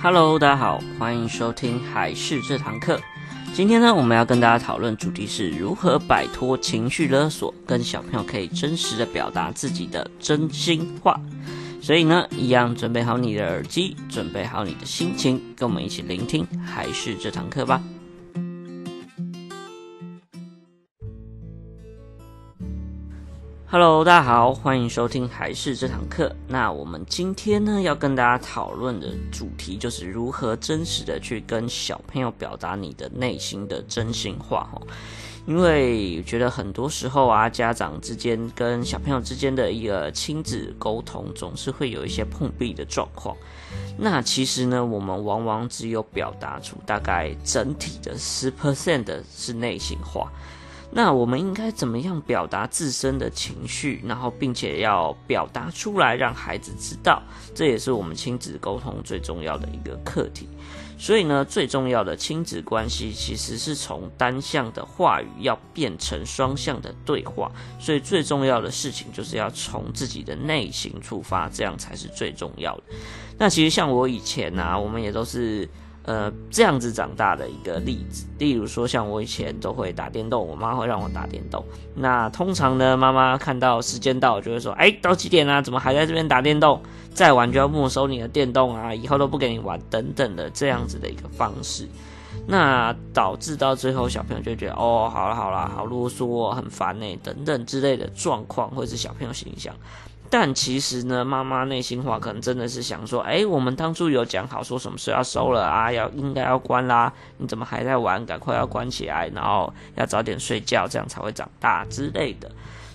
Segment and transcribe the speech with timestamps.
[0.00, 3.00] Hello，大家好，欢迎收听海事这堂课。
[3.52, 11.20] 今天呢，我们要跟大家讨论主题是如何摆脱情绪勒索，跟小朋友可以真实的表达自己的真心话。
[11.82, 17.82] 所以呢，一样准备好你的耳机，准备好你的心情，跟我们一起聆听海事这堂课吧。
[23.70, 26.34] Hello，大家好，欢迎收听还是这堂课。
[26.48, 34.80] 那我们今天呢，要跟大家讨论的主题就是如何真实的去跟小朋友表达你的内心的真心话哦。
[35.46, 43.36] 因为觉得很多时候啊，家长之间跟小朋友之间的一个亲子沟通，总是会有一些碰壁的状况。
[43.98, 50.32] 那其实呢，我们往往只有表达出大概整体的十 percent 的是内心话。
[50.90, 57.22] 那我们应该怎么样表达自身的情绪，然后并且要表达出来，让孩子知道，
[57.54, 60.48] 这也是我们亲子沟通最重要的一个课题。
[60.98, 67.52] 所以呢，最重要的亲子关系其实是从单向的话语要变成双向的对话。
[67.78, 72.82] 所以最重要的事情就是要从自己的内心出发，这样才是最重要的。
[73.36, 75.68] 那其实像我以前呢、啊，我们也都是。
[76.08, 81.62] 呃，这样子长大的一个例子，例如说，像我以前都会打电动，我妈会让我打电动。
[81.94, 85.60] 那通常呢，妈妈看到时间到，就会说：“哎，到几点啊？
[85.60, 86.80] 怎么还在这边打电动？
[87.12, 88.94] 再玩就要没收你的电动啊！
[88.94, 91.86] 以后都不给你玩，等等的这样子的一个方式。”
[92.48, 99.74] 那导致到最后，小朋友就觉得：“哦，好了好了，好啰嗦，很烦欸，等等之类的状况，或者是小朋友形象。
[100.30, 108.24] 但其实呢，妈妈内心话可能真的是想说，哎，我们当初有讲好说什么事要收了啊，要应该要关啦，你怎么还在玩？
[108.26, 112.50] 赶快要关起来，然后要早点睡觉，这样才会长大之类的。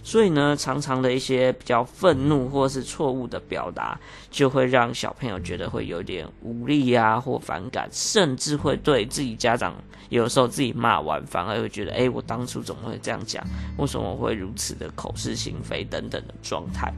[0.06, 3.98] 所以呢，常常的一些比较愤怒或是错误的表达，
[4.30, 9.74] 就会让小朋友觉得会有点无力啊，或反感，甚至会对自己家长
[10.10, 13.42] 有时候自己骂完，反而会觉得，哎，我当初怎么会这样讲？
[13.78, 16.94] 为什么我会如此的口是心非等等的状态。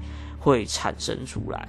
[0.46, 1.68] 会产生出来。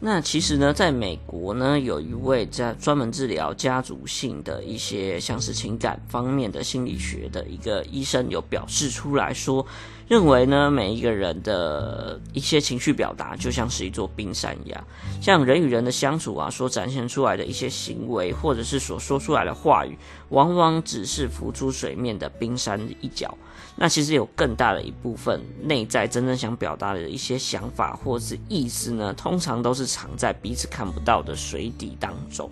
[0.00, 9.64] 那其实呢，在美国呢，有一位在专门治疗家族性的一些像是情感方面的心理学的一个医生，有表示出来说，
[10.08, 14.84] 认为呢，每一个人的一些情绪表达就像是一座冰山一样，
[15.20, 19.96] 像人与人的相处啊，所展现出来的一些行为，或者是所说出来的话语，
[20.30, 23.38] 往往只是浮出水面的冰山一角。
[23.74, 32.50] 那其实有更大的一部分内在真正想表达的一些想法或是意思呢，通常都是藏在彼此看不到的水底当中。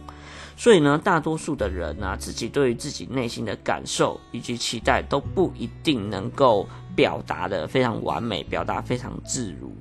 [0.56, 9.72] 所以呢，大多数的人啊，自己对于自己内心的感受以及期待都不一定能够表达的非常完美，表达非常自如。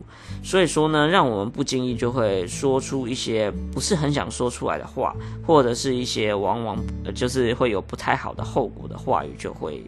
[0.42, 5.14] 所以说呢，让我们不经意就会说出一些不是很想说出来的话，
[5.46, 6.78] 或者是一些往往
[7.14, 9.84] 就是会有不太好的后果的话语，就会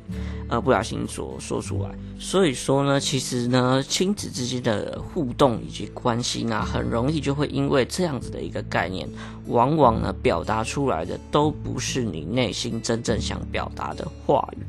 [0.49, 1.89] 呃不小心说说出来。
[2.19, 9.07] 所以说呢，其实呢，亲子之间的互动以及关系呢，很容易就会因为这样子的一个概念，
[9.47, 14.63] 往往呢表达出来的都不是你内心真正想表达的话语。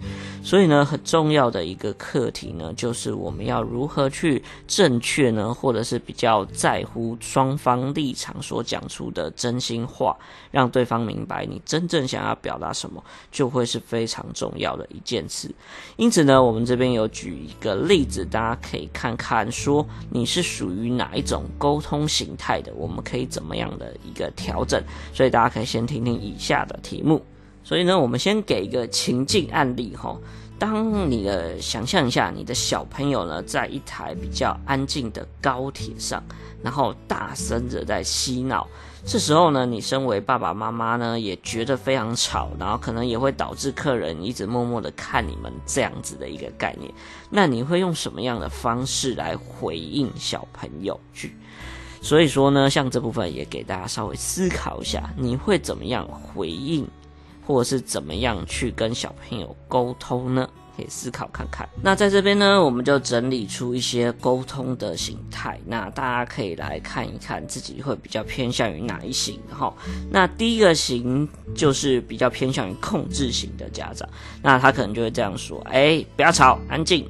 [0.44, 10.16] 所以呢，很重要的一个课题呢，就是我们要如何去正确呢，或者是比较在乎双方立场所讲出的真心话，
[10.50, 15.50] 让对方明白你真正想要表达什么，就会是非常重要的一件事。
[15.96, 24.82] 因此呢，我们这边有举一个例子，大家可以看看，说你是属于哪一种沟通形态的，我们可以怎么样的一个调整。
[25.12, 27.22] 所以大家可以先听听以下的题目。
[27.64, 30.18] 所以呢，我们先给一个情境案例哈。
[30.62, 36.22] 当你的想象一下，你的小朋友呢，在一台比较安静的高铁上，
[36.62, 38.68] 然后大声的在嬉闹。
[39.04, 46.88] 这时候呢，你身为爸爸妈妈呢，也觉得非常吵，然后可能也会导致客人一直默默的看你们这样子的一个概念。
[47.28, 51.36] 那你会用什么样的方式来回应小朋友去？
[52.00, 56.86] 所以说呢，像这部分也给大家稍微思考一下，你会怎么样回应？
[57.44, 60.48] 或者是怎么样去跟小朋友沟通呢？
[60.76, 61.68] 可以思考看看。
[61.82, 65.58] 那在这边呢，我们就整理出一些沟通的形态。
[65.66, 69.72] 那大家可以来看一看自己会比较偏向于哪一型哈。
[70.10, 74.08] 那第一个型就是比较偏向于控制型的家长。
[74.42, 77.08] 那他可能就会这样说：哎，不要吵，安静，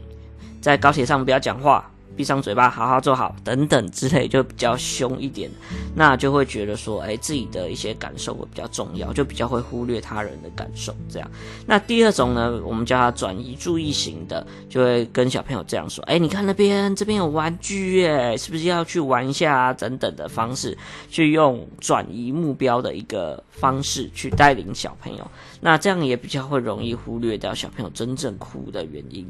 [0.61, 5.51] 在高铁上不要讲话，闭上嘴巴，好好坐好，等等之类，就比较凶一点，
[5.95, 10.95] 那就会觉得说，哎，自己的一些感受会比较重要，就比较会忽略他人的感受。
[11.09, 11.31] 这样，
[11.67, 19.73] 那第二种呢，我们叫他转移注意型的，就会跟小朋友这样说，哎，你看那边，这边有玩具耶，是不是要去玩一下啊？
[19.73, 20.77] 等等的方式，
[21.09, 25.31] 去用转移目标的一个方式去带领小朋友，
[25.61, 29.27] 那这样也比较会容易忽略掉小朋友真正哭的原因。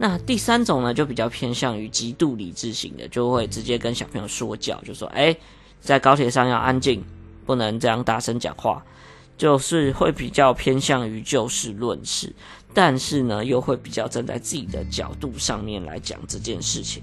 [0.00, 5.36] 那第三种呢，就比较偏向于极度理智型的，就会直接跟小朋友说教，就说：“哎，
[5.80, 7.04] 在高铁上要安静，
[7.44, 8.82] 不能这样大声讲话。”
[9.36, 12.34] 就是会比较偏向于就事论事，
[12.74, 17.02] 但是呢，又会比较站在自己的角度上面来讲这件事情。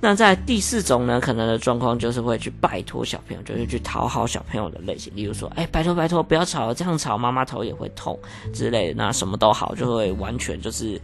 [0.00, 8.18] 那在第四种呢，可能的状况就是会去拜托小朋友，就是去讨好小朋友的类型，例如说：“哎，拜托拜托，不要吵了，这样吵妈妈头也会痛
[8.52, 11.00] 之类的。”那什么都好，就会完全就是。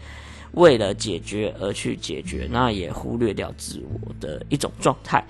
[0.54, 5.24] 为了解决而去解决，那也忽略掉自我的一种状态。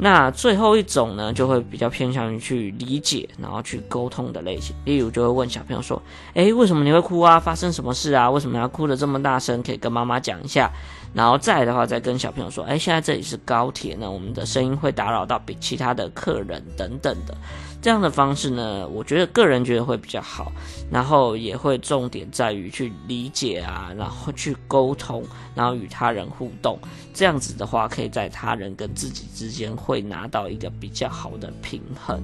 [0.00, 4.74] 那最后一种呢，就会比较偏向于去理解，然后去沟通的类型。
[4.84, 6.00] 例如，就会问小朋友说
[6.34, 7.40] ：“诶，为什么你会哭啊？
[7.40, 8.30] 发生什么事啊？
[8.30, 9.60] 为什么要哭得这么大声？
[9.60, 10.70] 可以跟妈妈讲一下。”
[11.12, 17.34] 然后再的话，再跟小朋友说：“诶，现在这里是高铁呢，我们的声音会打扰到比其他的客人等等的。”
[17.80, 20.50] 这样的方式呢，我觉得个人觉得会比较好，
[20.90, 26.78] 然后也会重点在于去理解啊，然后去沟通，然后与他人互动。
[27.14, 32.20] 这样子的话，可以在他人跟自己之间会拿到一个比较好的平衡。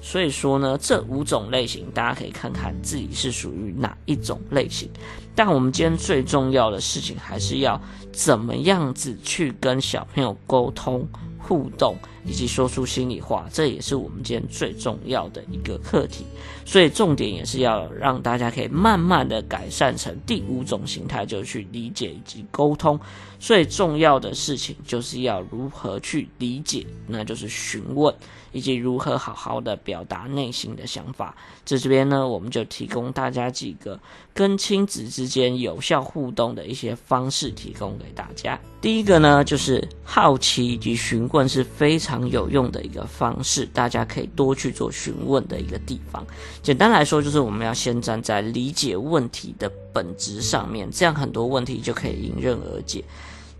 [0.00, 4.90] 所以说呢，这五种类型，大家可以看看自己是属于哪一种类型。
[5.34, 7.80] 但我们今天最重要的事情，还是要
[8.12, 11.06] 怎么样子去跟小朋友沟通。
[11.38, 16.24] 互动以及说出心里话，这也是我们今天最重要的一个课题。
[16.64, 22.98] 所以重点也是要让大家可以慢慢的改善成第五种形态，就去理解以及沟通。
[23.38, 28.14] 最重要的事情就是要如何去理解，那就是询问。
[28.50, 31.36] 以及如何好好的表达内心的想法，
[31.66, 34.00] 在这边呢，我们就提供大家几个
[34.32, 38.58] 跟亲子之间有效互动的一些方式，提供给大家。
[38.80, 46.24] 第一个呢，就是好奇以及询问是非常有用的一个方式，大家可以多去做询问的一个地方。
[46.62, 53.02] 简单来说，就是我们要先站在理解问题的本质上面，这样很多问题就可以迎刃而解。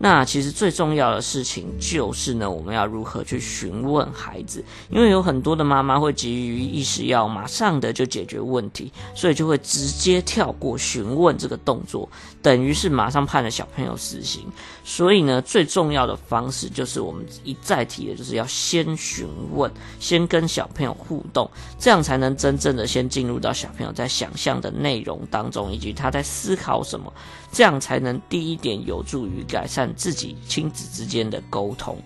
[0.00, 12.08] 那其实最重要的事情就是呢，我们要如何去询问孩子，因为有很多的妈妈会急于一时要马上的就解决问题，所以就会直接跳过询问这个动作，
[12.40, 14.44] 等于是马上判了小朋友死刑。
[14.84, 19.68] 所以呢，最重要的方式就是我们一再提的，就是要先询问，
[19.98, 27.12] 先跟小朋友互动，这样才能真正的先进入到小朋友在想象的内容当中，以及他在思考什么。
[27.50, 32.00] 这样才能第一点有助于改善自己亲子之间的沟通。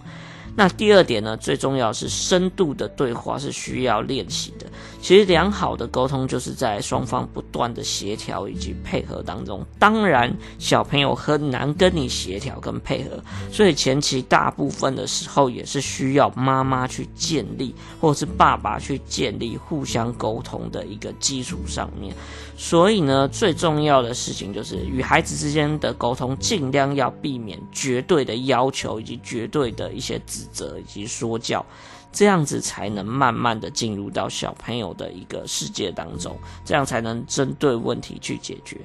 [0.55, 4.67] 那第二点呢，最重要是深度的对话是需要练习的。
[5.01, 9.65] 其实良好的沟通就是在双方不断的协调以及配合当中。
[9.79, 13.19] 当然，小朋友很难跟你协调跟配合，
[13.51, 22.15] 所以前期大部分的时候也是需要妈妈去建立，或者是爸爸去建立互相沟通的一个基础上面。
[22.57, 31.65] 所以呢，最重要的事情就是与孩子之间的沟通，尽量要避免绝对的要求以及绝对的一些指责以及说教，
[32.13, 38.79] 这样子才能慢慢的进入到小朋友的一个世界当中，这样才能针对问题去解决。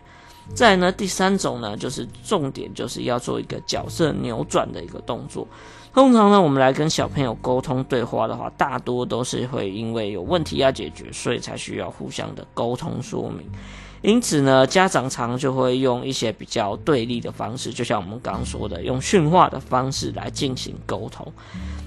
[0.54, 5.46] 再呢，第三种呢，就是重点就是要做一个角色扭转的一个动作。
[5.94, 13.46] 通常呢，我们来跟小朋友沟通对话的话，大多都是会因为有问题要解决，所以才需要互相的沟通说明。
[14.02, 21.32] 因此呢，家长常就会用一些比较对立的方式，就像我们刚刚说的，用训话的方式来进行沟通。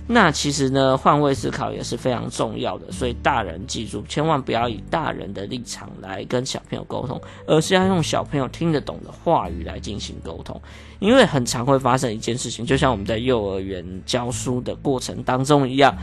[0.09, 10.61] 那其实呢，换位思考也是非常重要的，所以大人记住，千万不要以大人的立场来跟小朋友沟通，而是要用小朋友听得懂的话语来进行沟通。
[10.99, 15.97] 因为很常会发生一件事情，就像我们在幼儿园教书的过程当中一样，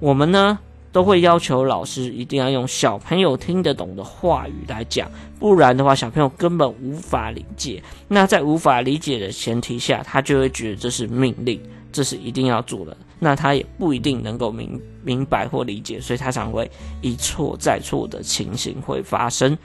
[0.00, 0.58] 我们呢
[0.92, 7.82] 都会要求老师一定要用小朋友听得懂的话语来讲，不然的话，小朋友根本无法理解。
[8.06, 12.96] 那在无法理解的前提下，他就会觉得这是命令，这是一定要做的。
[13.18, 16.70] 那他也不一定能够明明白或理解，所以他常会
[17.00, 19.56] 一错再错的情形会发生。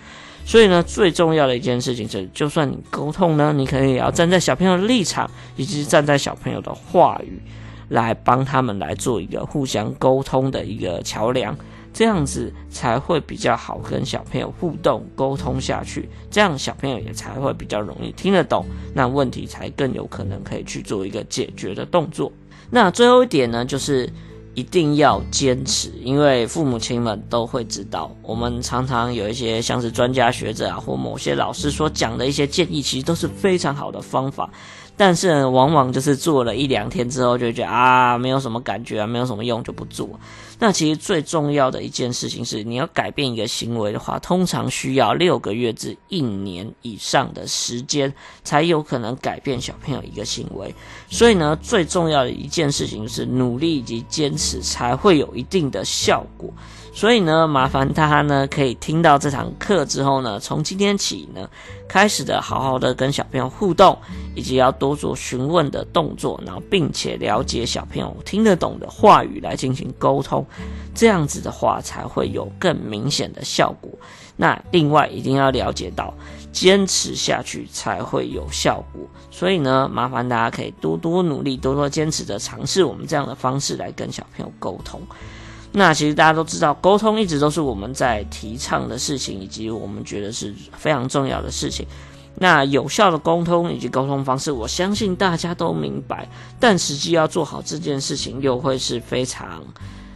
[0.46, 7.42] 所以呢，最重要的一件事情是，就算你沟通呢，你可能也要站在小朋友的立场，以及站在小朋友的话语，
[7.90, 11.56] 来帮他们来做一个互相沟通的一个桥梁。
[11.94, 18.64] 这样子才会比较好跟小朋友互动沟通下去，这样小朋友也才会比较容易听得懂，
[18.94, 22.32] 那问题才更有可能可以去做一个解决的动作。
[22.70, 24.08] 那最后一点呢，就是
[24.54, 34.48] 一定要坚持，因为父母亲们都会知道，我们常常有一些像是专家学者啊，或某些老师所讲的一些建议，其实都是非常好的方法。
[34.98, 40.10] 但是呢，往往就是做了一两天之后，就觉得啊，没有什么感觉啊，没有什么用，就不做。
[40.60, 48.12] 那其实最重要的一件事情是，你要改变一个行为的话，通常需要六个月至一年以上的时间，
[48.44, 50.74] 才有可能改变小朋友一个行为。
[51.08, 56.52] 所以呢，最重要的一件事情是努力以及坚持，才会有一定的效果。
[56.92, 61.48] 所以呢，麻烦他呢可以听到这堂课之后呢，从今天起呢，
[61.88, 63.98] 开始的好好的跟小朋友互动，
[64.36, 70.46] 以及要多做询问的动作，然后并且了解小朋友听得懂的话语来进行沟通，
[70.94, 73.90] 这样子的话才会有更明显的效果。
[74.36, 76.14] 那另外一定要了解到，
[76.52, 79.02] 坚持下去才会有效果。
[79.32, 85.02] 所以呢，麻烦大家可以多多努力，多多坚持的尝试我们这样的方式来跟小朋友沟通。
[85.78, 91.86] 那其实大家都知道，沟通一直都是我们在提倡的事情，以及我们觉得是非常重要的事情。
[92.40, 96.28] 那有效的沟通以及沟通方式，我相信大家都明白，
[96.60, 99.64] 但实际要做好这件事情，又会是非常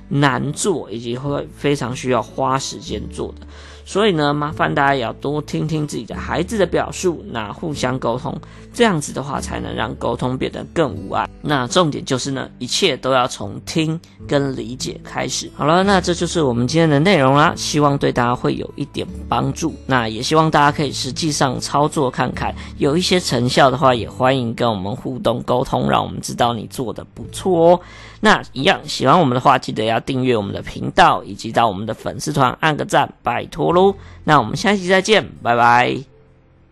[0.09, 3.45] 难做，以及会非常需要花时间做的。
[3.85, 8.39] 所以呢，麻烦大家也要多听听自己的孩子的表述，那互相沟通，
[8.73, 11.29] 这样子的话才能让沟通变得更无碍。
[11.41, 15.49] 那重点就是呢，一切都要从听跟理解开始。
[15.55, 19.75] 好了，那这就是我们今天的内容啦，希望对大家会有一点帮助。
[19.85, 27.79] 那也希望大家可以实际上操作看看，有一些成效的话，也欢迎跟我们互动沟通，让我们知道你做的不错哦。
[28.23, 33.95] 那一样喜欢我们的话，记得要订阅我们的频道，以及到我们的粉丝团按个赞，拜托喽。
[34.25, 36.10] 那我们下期再见，拜拜。